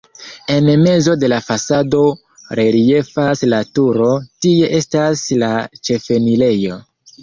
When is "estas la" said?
4.83-5.57